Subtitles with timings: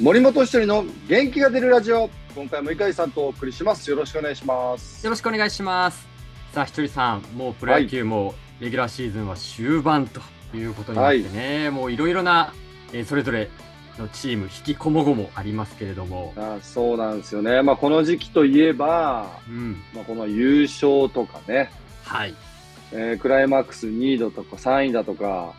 [0.00, 2.08] 森本一人の元気が出るラジオ。
[2.32, 3.90] 今回も碇さんとお送りします。
[3.90, 5.04] よろしくお願いします。
[5.04, 6.06] よろしくお願いします。
[6.52, 10.20] さあひとりさんもうプロ野球もレギュラーシーズンは終盤と
[10.56, 12.54] いうことになってね、はい、もういろいろな、
[12.92, 13.50] えー、それぞれ
[13.98, 16.32] のチーム引きこもごもありますけれども。
[16.36, 17.62] あそうなんですよね。
[17.62, 21.72] まあこの時期といえば、うん、まあ、この優勝とかね。
[22.04, 22.36] はい。
[22.92, 25.54] えー、クライマックス2位だとか3位だとか、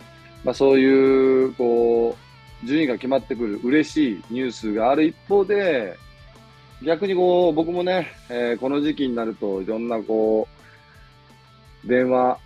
[0.45, 2.28] まあ、そういうこう
[2.63, 5.97] 順位が決まってくる嬉しいニュースがある一方で、
[6.83, 10.47] 逆にこう、僕もね、えー、この時期になるといろんなこ
[11.85, 12.39] う、電話、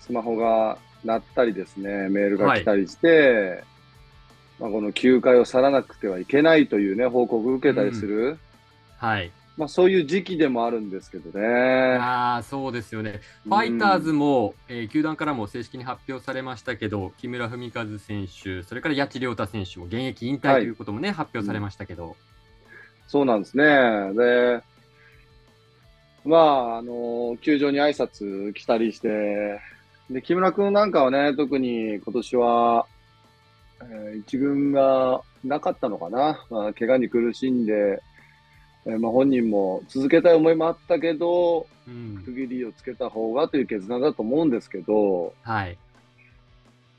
[0.00, 3.64] スマホが鳴ったりですね、メールが来たりして、はい、
[4.60, 8.26] まあ、この休会を去らなくてはいけないというね、報告を受けたりする。
[8.26, 8.38] うん、
[8.96, 9.32] はい。
[9.56, 11.96] まあ、そういう時期でもあるんですけどね。
[11.96, 13.20] ああ、そうですよね。
[13.44, 22.16] ファイターズも、うん、えー、球団からも正式に発表されましたけど、木村文和選手、それから谷地亮太選手も現役引退ということもね、はい、発表されましたけど、
[23.06, 23.64] そうなんですね。
[24.14, 24.60] で、
[26.24, 29.60] まあ、あの、球場に挨拶来たりして、
[30.10, 32.86] で、木村君なんかはね、特に今年は、
[33.82, 36.44] えー、一軍がなかったのかな。
[36.50, 38.02] まあ、怪我に苦しんで、
[38.86, 45.78] えー、まあ、本人も続けたい思いもあったけど、うん、区切りをつけた方がという決断だと思うんですけど、はい。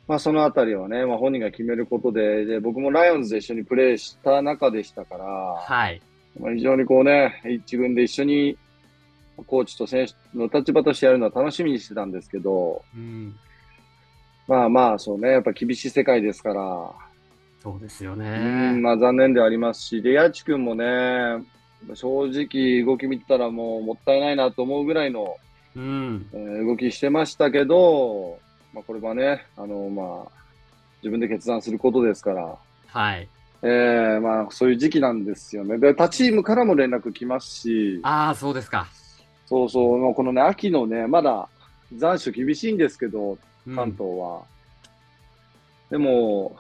[0.08, 6.02] まあ、そのあたりはね、まあ、本人が決めることでで、僕もライオンズで一緒にプレーした中でしたから、はい。
[6.40, 8.58] まあ、非常にこうね、一軍で一緒に
[9.48, 13.36] コーチと選手の立場としてやるのは楽しみにしてたんですけど、うん、
[14.48, 16.92] まあまあ、そうね、やっぱ厳しい世界ですから、
[17.66, 18.78] そうですよね。
[18.80, 20.86] まあ残念でありますし、で、八千君もね、
[21.94, 25.38] 正直動き見てたらもうもったいないなと思うぐらいの、
[25.76, 28.40] うんえー、動きしてましたけど、
[28.74, 30.32] まあこれはね、あの、まあ、
[31.02, 32.56] 自分で決断することですから、
[32.88, 33.28] はい。
[33.62, 35.78] えー、まあそういう時期なんですよね。
[35.78, 38.88] で、他チームからも連絡来ますし、ああ、そうですか。
[39.46, 41.48] そうそう、このね、秋のね、まだ
[41.96, 43.38] 残暑厳しいんですけど、
[43.76, 44.42] 関東は。
[45.92, 46.56] うん、でも、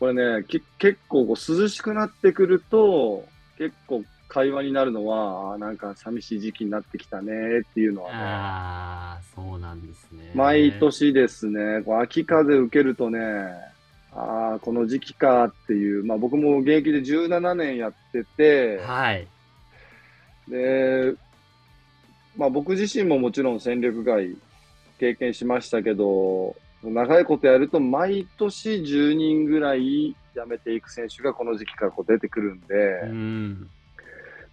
[0.00, 0.44] これね、
[0.78, 3.24] 結構こう涼しくなってくると、
[3.58, 4.02] 結構
[4.34, 8.18] 会話になるのは、なんか寂しい時期になってきたねっていうのはね。
[8.18, 10.32] ああ、そうなんですね。
[10.34, 13.20] 毎年ですね、こう秋風受けるとね、
[14.12, 19.28] ああ、この時期かっていう、まあ僕も現役で17年やってて、はい。
[20.48, 21.14] で、
[22.36, 24.36] まあ僕自身ももちろん戦力外
[24.98, 32.74] 経験しましたけど、長いことやると毎年10人ぐらい辞めていく選手がこの時期からこう出てくるんで、
[33.04, 33.70] うん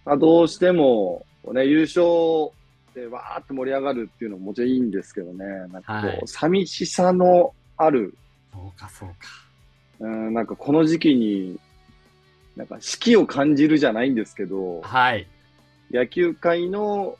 [0.04, 2.50] まあ、どうしても、ね、優勝
[2.94, 8.14] でわーって盛り上がるっていうのももちろんいいんですけどね、なんかこう、はい、寂しさのある、
[8.52, 9.14] そうかそうか。
[10.00, 11.58] うん、なんかこの時期に、
[12.56, 15.26] なんか四季を感じるじゃないんですけど、はい。
[15.90, 17.16] 野球界の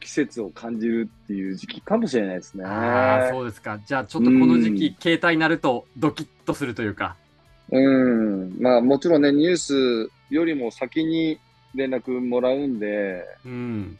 [0.00, 2.64] 季節を感じるっていう時期かもしれないですね。
[2.64, 3.78] ああ、そうですか。
[3.86, 7.16] じゃあちょっとこの時期、携帯になるとドキッとするというか。
[7.70, 11.38] うん、まあもちろんね、ニュースよりも先に
[11.76, 13.98] 連絡もらうんで、うん。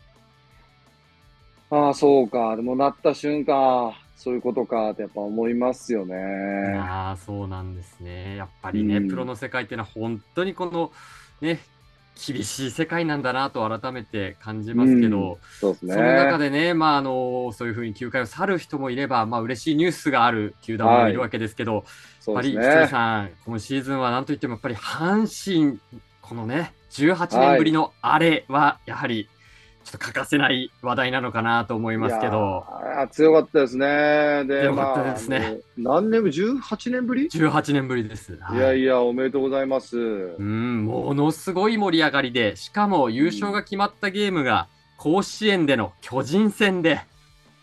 [1.71, 2.57] ああ、そうか。
[2.57, 6.17] でもなった瞬間、そういうことかってやっぱ思いますよね。
[6.79, 8.37] ああ、そうなんですね。
[8.37, 10.91] やっぱりね、うん、プロの世界っていうのは本当にこの、
[11.41, 11.61] ね、
[12.27, 21.85] 厳しい世界なんだなと改めて感じますけど、うん、そね、その中でね、まあ、あのそういうふうに球界を去る人もいれば、まあ嬉しいニュースがある球団もいるわけですけど、はい、
[22.27, 25.27] やっぱり、ひとりさん、今シーズンはなんといっても、やっぱり阪
[25.61, 25.79] 神、
[26.29, 29.29] このね、18年ぶりのあれは、やはり、
[29.85, 32.67] ちょっと欠かせない話題なのかなと思いますけど。
[33.13, 34.45] 強かったですね。
[34.45, 35.61] で、強かったですね。
[35.77, 38.37] まあ、何年ぶり ?18 年ぶり ?18 年ぶりです。
[38.41, 39.97] はい、いやいや、おめでとうございます。
[39.97, 44.67] うん、ものすごい盛り上がりで、しかも優勝が決まったゲームが、
[44.97, 47.03] 甲子園での巨人戦で、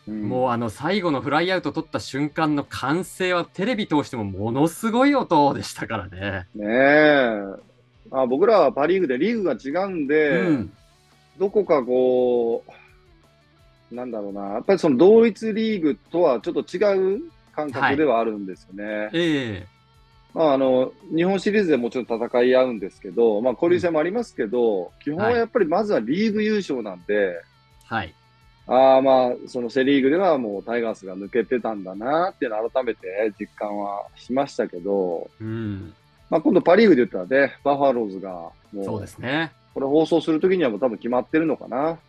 [0.08, 6.48] うん、もうあの最後のフライアウト取った瞬間の歓声はテレビ通してもものすごい音でしたからね。
[6.56, 7.73] ねえ。
[8.14, 10.74] あ僕らはパ・リーグでリーグが違うんで、うん、
[11.40, 12.64] どこかこ
[13.92, 17.24] う、なんだろうな、やっぱりその同一リーグとはちょっと違う
[17.56, 18.84] 感覚ではあるんですよね。
[18.86, 19.68] はい、え。
[20.36, 27.42] ー、まあ、あの日本シリーズでもちろん戦い合うんですけど、まあ、交流戦もありますけど、うん、基本はやっぱりまずはリーグ優勝なんで、
[27.86, 28.14] はい、
[28.68, 35.96] あまあそのセ・リーグではもうタイガースが抜けてたんだなっていうのを改めて実感はしましたけど、うん
[36.34, 39.52] まあ、今度パ・リーグで言ったらね、バファローズがもう、そうですね。
[39.76, 42.00] これ放送するときにはもう多分決まってるのかな。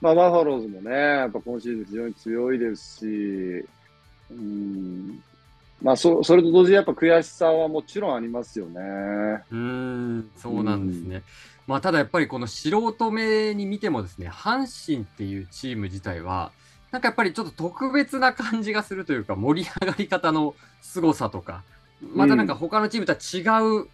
[0.00, 3.68] まあ、バファローズもね、やっぱ今シーズン非常に強いですし、
[4.30, 5.22] うん、
[5.82, 8.80] まあそ、それと同時にやっぱ悔しさはもちろんありますよね。
[9.50, 11.22] うん、そうなんですね。
[11.66, 16.50] まあ、ただやっぱりこの素人目に見てもですね、阪神っていうチーム自体は、
[16.92, 21.62] なんかやっぱりちょっと特別な感じがするというか、盛り上がり方の凄さとか、
[22.14, 23.88] またなんか他のチームとは違う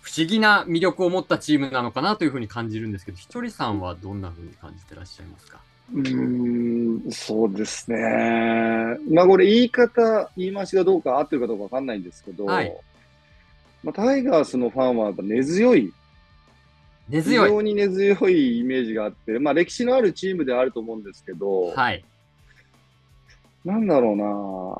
[0.00, 5.60] 不思議な魅力を持ったチームなのかなというふうに感じるんですけど、ひとりさんはどんなふうに感じてらっしゃいますか？
[5.94, 7.96] うん、そうですね。
[9.10, 12.76] まあこれ言い方、言い回しがどうか合ってるかどうかわかんないんですけど、はい、
[13.82, 15.92] まあ、タイガースのファンはやっぱ根強い。
[17.08, 17.48] 根強い。
[17.48, 22.04] 非常に根強いイメージがあって、まあ歴史のあるチームであると思うんですけど、はい。
[23.64, 24.78] なんだろうな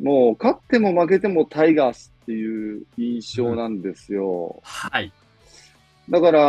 [0.00, 4.56] もう勝っても負けてもタイガースっていう印象なんですよ。
[4.56, 5.12] うん、はい。
[6.08, 6.40] だから、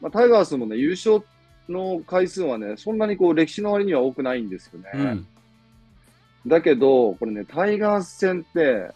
[0.00, 1.22] まあ、タイガースもね、優勝
[1.68, 4.90] の回数はね、そんなにこう歴史の割には多くないんですよね。
[4.94, 5.26] うん、
[6.46, 8.90] だけど、これね、タイガース戦って、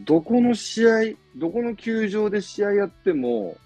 [0.00, 0.90] どこの試合、
[1.36, 3.56] どこの球場で試合やっても、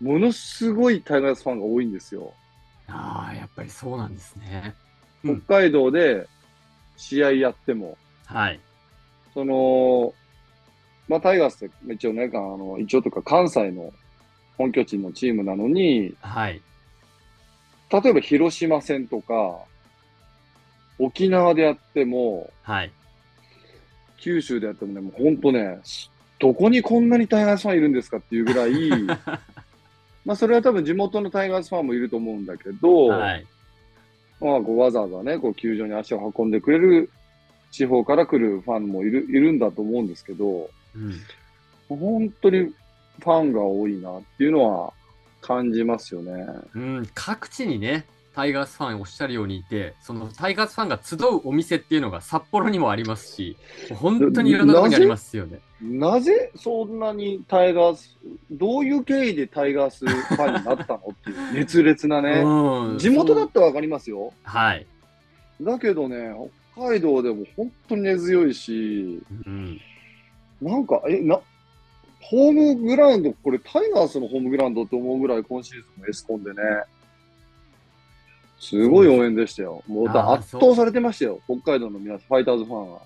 [0.00, 2.32] ものすごいタイガースファンが多いんですよ。
[2.88, 4.74] ああ、やっぱりそうなんですね。
[5.24, 6.26] 北海道で
[7.02, 8.60] 試合やっても、はい。
[9.34, 10.14] その、
[11.08, 13.92] まあ、タイガースって一応ね、あの、一応とか関西の
[14.56, 16.62] 本拠地のチームなのに、はい。
[17.90, 19.58] 例えば広島戦とか、
[20.98, 22.92] 沖縄でやっても、はい。
[24.18, 25.80] 九州でやってもね、もう本当ね、
[26.38, 28.72] どこにこんなにタイガースファンいるんですかっていうぐらい、
[30.24, 33.46] まあそれは多分地元のタイガースファンもいると思うんだけど、はい、
[34.42, 37.10] まあこうわざわざね、こう球場に足を運んでくれる
[37.70, 40.68] 地方から来るファンもいるいるんだと思うんですけど、
[41.88, 44.92] うん、本当にファンが多いなっていうのは
[45.40, 46.46] 感じますよね。
[46.74, 48.04] うん、各地にね、
[48.34, 53.56] タイガースファンおっしゃるようにいて、そのタイガースファンが集うお店っていうのが札幌にもありますし、
[53.94, 55.60] 本当にいろんなところにありますよね。
[55.82, 58.16] なぜそんなにタイガース、
[58.50, 64.32] どういう経緯でタイガースファンになったのっていう、熱烈なね、うん、地元だったらわかりますよ。
[64.44, 64.86] はい。
[65.60, 66.34] だけどね、
[66.74, 69.80] 北海道でも本当に根強いし、うん、
[70.62, 71.40] なんか、え、な、
[72.20, 76.62] ホームグラウンド、これタイガースのホームグラウンドって思うぐらい今シーズンのエスコンでね、
[78.62, 79.82] すごい応援でしたよ。
[79.88, 83.00] もう圧倒されてましたよ、北海道の皆さん、ファイターズファンは。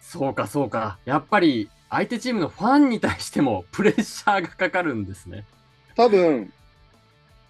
[0.00, 0.98] そうか、そうか。
[1.04, 5.44] やっぱり相手チームのファンに対してもプレッシャーがかかるんですね。
[5.96, 6.50] 多分、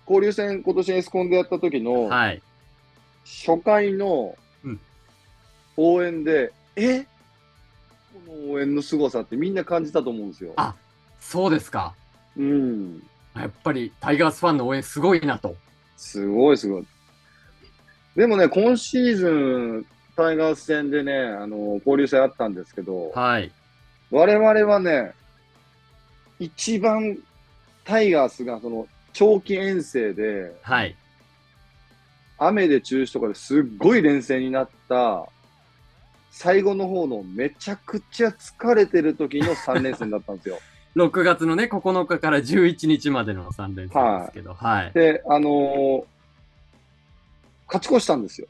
[0.09, 2.43] 交流戦、今年エスコンでやった時の、はい、
[3.25, 4.35] 初回の
[5.77, 7.07] 応援で、うん、え？
[8.13, 10.53] この応援の凄さってみんな感じたと思うんですよ。
[10.57, 10.75] あ、
[11.21, 11.95] そうですか。
[12.37, 13.03] うん。
[13.37, 15.55] やっぱりタイガースファンの応援すごいなと。
[15.97, 16.87] すごいすごい。
[18.17, 19.87] でもね、今シーズン、
[20.17, 23.51] タイガース戦でね、あの、交流戦あったんですけど、はい。
[24.11, 25.13] 我々はね、
[26.39, 27.19] 一番
[27.85, 30.97] タイガースがその長期遠征で、はい。
[32.39, 35.27] 雨で中止とかですっごい連戦になった
[36.31, 40.59] 最後の方のめちゃくちゃ疲れてる時の3連戦だったんですよ。
[40.97, 44.85] 6月のね、9日から11日までの3連戦ですけど、はい。
[44.85, 46.05] はい、で、あのー、
[47.73, 48.49] 勝ち越したんですよ。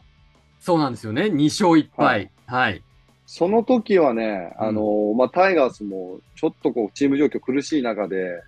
[0.61, 1.25] そうなんですよね。
[1.25, 2.07] 2勝1敗。
[2.07, 2.31] はい。
[2.47, 2.83] はい、
[3.27, 8.43] その時はね、あのーうん、まあ、タイガースもちょっとこう、チーム状況苦しい中で、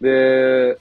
[0.00, 0.78] で、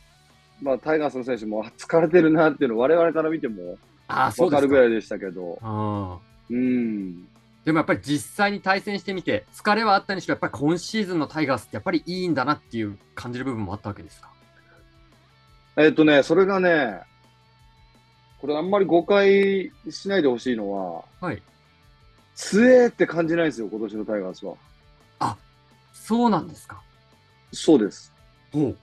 [0.61, 6.19] まあ、タイガースの選手も疲れてるなっていうのを我々から見ても分かるぐらいでしたけど。
[6.49, 7.27] うん。
[7.65, 14.29] でもやっぱり実際に対戦してみて、疲れはあったにしろ、やっぱり今シーズンのタイガースってやっぱりいいんだなっていう感じる部分もあったわけですか？
[15.75, 17.01] えっとね、それがね、
[18.39, 21.41] これあんまり誤解しないでほしいのは、はい。
[22.35, 24.53] 強えって感じないんですよ、今年のタイガースは。
[25.19, 25.35] あ、
[25.93, 26.81] そうなんですか。
[27.51, 28.13] そうです。
[28.51, 28.77] ほう。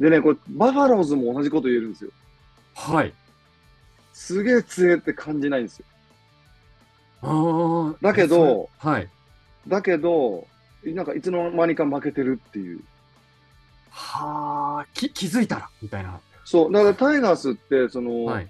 [0.00, 2.10] でね、これ、バファローズも同じこと言えるんですよ。
[2.74, 3.12] はい。
[4.12, 5.84] すげえ強えって感じないんですよ。
[7.22, 7.96] ああ。
[8.00, 9.08] だけど、はい。
[9.66, 10.46] だけど、
[10.84, 12.80] なんかいつの間にか負けてるっていう。
[13.90, 16.18] はあ、き気づいたらみたいな。
[16.44, 18.48] そう、だからタイガースって、その、はい、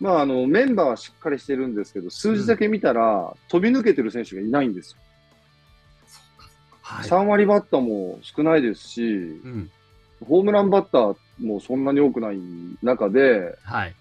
[0.00, 4.98] まあ、あの、メンバーはしっかりしてるんですけど、数字だけ見たら、うん、飛び抜けてる選手がいないんですよ。
[6.82, 9.70] はい、3割バッターも少ないですし、うん、
[10.26, 12.38] ホームランバッターもそんなに多くない
[12.82, 13.94] 中で、はい、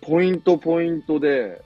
[0.00, 1.62] ポイントポイントで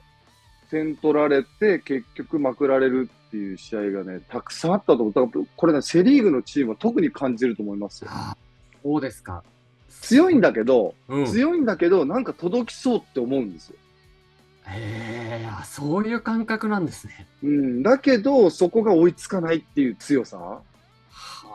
[0.69, 5.47] 点取られて結局まくられるっていう試合がね、たくさんあったと思う。
[5.55, 8.11] これね、セリーグのチームは特に感じると思いますよ。
[8.83, 9.43] そうですか。
[10.01, 13.75] 強いんだけど、うん、強いんだけど、なんか届きそうって思うんですよ。
[14.67, 17.27] へえ、そういう感覚なんですね。
[17.43, 20.37] うん、だけど、そこが追いつかないっていう強さ。
[20.37, 20.61] は
[21.11, 21.49] あ。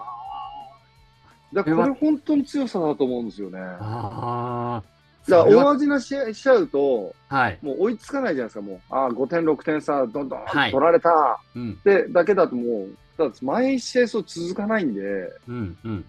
[1.52, 3.60] だからこれ本当の強さだと思うんですよね。
[3.60, 4.94] ああ。
[5.28, 15.00] だから大味な試合しちゃうと、はい、もう追いつかないじゃないですか、もう、ああ、5点、6点差、どんどん取られた、はいうん、でだけだともう、だ毎試合そう続かないんで、
[15.48, 16.04] うんうん、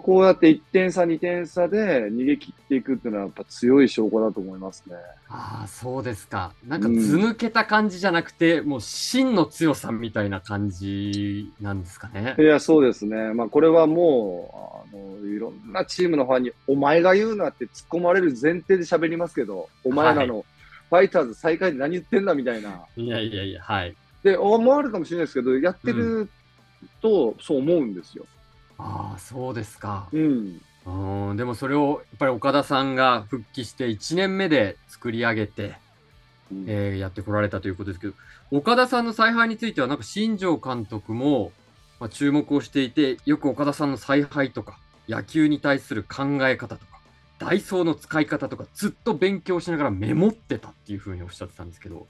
[0.00, 4.96] こうやって1点差、2点差で逃げ切っていくっていうのは、やっぱ強い証拠だと思いますね。
[5.28, 6.52] ああ、そうですか。
[6.66, 12.36] なんか図抜けた感じじゃなくて、うん、もう真の強さみたいな感じなんですかね。
[12.38, 13.34] いや、そうですね。
[13.34, 20.44] まあ、これはもう、あのいろんなチームのファンに、お前が言うなって突っ込まれる前提で喋りますけど、お前らの
[20.90, 22.84] ファイターズ最下位で何言ってんだみたいな。
[22.96, 23.94] いやいやいや、はい。
[24.22, 26.28] で、思われるかもしれないですけど、やってる
[27.00, 28.26] と、そう思うんですよ。
[28.78, 30.08] ああ、そうですか。
[30.12, 30.60] うん。
[30.86, 35.74] うん、でもそれをやっぱり岡田さんが復帰して1年目で作り上げて、
[36.52, 38.12] うん、えー、やってこられたということですけど、
[38.52, 41.50] 岡田さんの采配については、なんか新庄監督も、
[41.98, 44.78] まあ、注目をしていて、よく岡田さんの采配とか、
[45.08, 47.00] 野球に対する考え方とか、
[47.38, 52.06] ダイソーの使い方とか、ずっと勉強しながらメモってたっていうふうにおっしゃってたんですけど、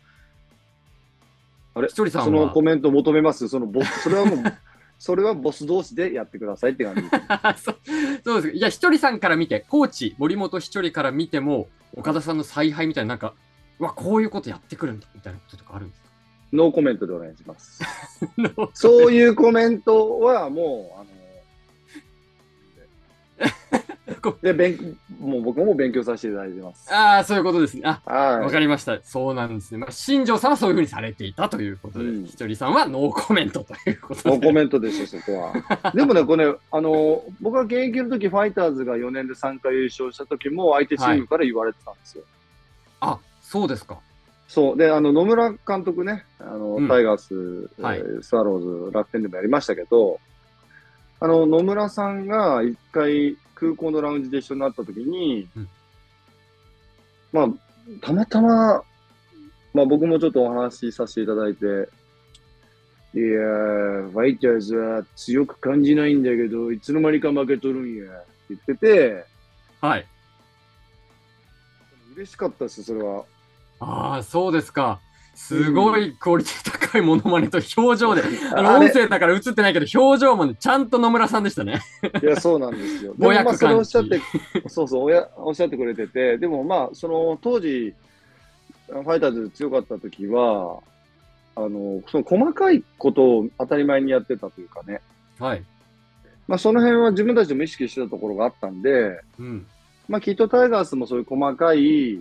[1.74, 3.48] あれ、ひとりさんそのコメント求めます？
[3.48, 3.70] その
[4.02, 4.42] それはもう
[4.98, 7.02] それはボス同士でやってくださいって感じ
[7.62, 7.76] そう
[8.24, 8.56] そうです。
[8.56, 13.34] いや、ひとりさんから見て、コーチ、森本ひとりから見ても、岡田さんの采配みたいな、なんか、
[13.78, 16.06] うわ、こういうことやってくるんだみたいなこととかあるんですか？
[16.52, 17.82] ノーコメントでお願いします。
[18.72, 21.10] そういうコメントはもう、あの、
[24.40, 26.94] で、勉もう僕も勉強させていただいてます。
[26.94, 27.82] ああ、そういうことですね。
[27.84, 29.00] あ、わかりました。
[29.02, 29.78] そうなんですね。
[29.78, 34.30] まあ、新庄さんはそういうふうにされていたということで、うん、ひとりさんはノーコメントということで。
[34.30, 35.90] ノーコメントですよ、そこは。
[35.92, 42.24] でもね、これ、あの、僕が現役の時、ファイターズが4年で3回優勝した時も、相手チームから言われてたんですよ。
[43.00, 43.98] はい、あ、そうですか。
[44.46, 44.76] そう。
[44.76, 50.20] で、あの、野村監督ね、あの、うん、タイガース、はい、スワローズ、楽天でもやりましたけど、
[51.18, 55.68] あの、野村さんが一回、空港のラウンジで一緒になった時に、うん、
[57.32, 57.48] まあ、
[58.00, 58.82] たまたま、
[59.74, 61.64] まあ僕もちょっとお話しさせていただいて、
[63.14, 69.24] いやー、ファイターズは強く感じないんだけど、いつの間にか負けとるんや、って言ってて、
[69.80, 70.06] はい。
[72.14, 73.24] 嬉しかったです、それは。
[73.80, 75.00] ああ、そうですか。
[75.36, 78.22] すごいクオリティ高いものまねと表情で、
[78.54, 81.82] あの音声だから映ってないけど、表情もね、ちゃんと野村さんでしたね。
[82.22, 83.14] いや、そうなんですよ。
[83.18, 84.18] でもまあ、それおっしゃって、
[84.66, 87.94] そうそうおや、おっしゃってくれてて、でもまあ、その当時、
[88.88, 90.78] ファイターズ強かった時は、
[91.54, 95.02] あの、その細かいことを当たり前にやってたというかね。
[95.38, 95.62] はい。
[96.48, 99.66] まあ、その辺は自分たちでも意識してたところがあったんで、うん。
[100.08, 102.20] まあ、きっとタイガースもそういう細かい、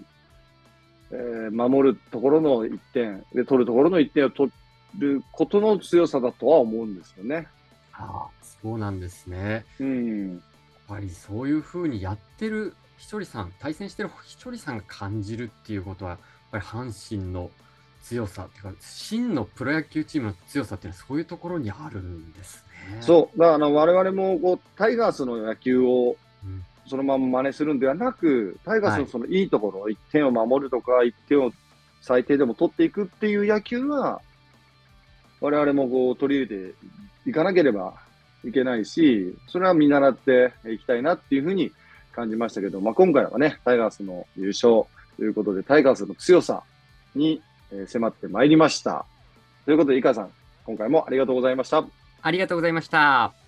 [1.12, 4.52] えー、守るところの1点で取るところの1点を取
[4.98, 7.48] ることの強さだとは思うんですよね。
[7.94, 9.66] ああ、そうなんですね。
[9.80, 10.32] うん。
[10.34, 10.40] やっ
[10.88, 16.20] ぱりそういうふうにやってるひとりさん、対戦してるひとりさんが感じるっていうことは、やっ
[16.52, 17.52] ぱり阪神の
[18.02, 22.98] 強さっていうか、真のプロ野球チームの強さっていうのはそういうところにあるんですね。
[23.02, 23.40] そう。
[23.40, 26.16] だからあの我々もこうタイガースの野球を
[26.88, 31.52] そのまま真似するんではなく、タイガースのそのいいところ、はい、1点を守るとか、1点を
[32.02, 34.22] 最低でも取っていくっていう野球は、
[35.42, 36.76] 我々もこう取り入れて
[37.30, 37.94] いかなければ
[38.44, 41.72] いけないし、それは見習っていきたいなっていうふうに
[42.14, 44.84] 感じましたけど、まあ、今回はね、タイガースの優勝
[45.18, 46.64] ということで、タイガースの強さ
[47.16, 47.42] に
[47.88, 49.06] 迫ってまいりました。
[49.66, 50.30] ということで、井川さん、
[50.66, 51.84] 今回もありがとうございました。
[52.22, 53.45] ありがとうございました。